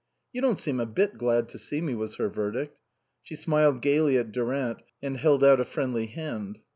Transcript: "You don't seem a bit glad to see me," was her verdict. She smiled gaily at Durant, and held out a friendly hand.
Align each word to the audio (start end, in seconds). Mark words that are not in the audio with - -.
"You 0.33 0.41
don't 0.41 0.59
seem 0.59 0.79
a 0.79 0.87
bit 0.87 1.19
glad 1.19 1.47
to 1.49 1.59
see 1.59 1.79
me," 1.79 1.93
was 1.93 2.15
her 2.15 2.27
verdict. 2.27 2.75
She 3.21 3.35
smiled 3.35 3.83
gaily 3.83 4.17
at 4.17 4.31
Durant, 4.31 4.79
and 4.99 5.15
held 5.17 5.43
out 5.43 5.59
a 5.59 5.63
friendly 5.63 6.07
hand. 6.07 6.57